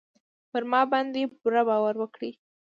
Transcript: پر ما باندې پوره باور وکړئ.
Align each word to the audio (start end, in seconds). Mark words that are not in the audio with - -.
پر 0.51 0.63
ما 0.71 0.81
باندې 0.91 1.21
پوره 1.39 1.61
باور 1.69 1.95
وکړئ. 1.99 2.31